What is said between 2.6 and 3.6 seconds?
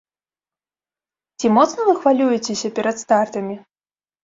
перад стартамі?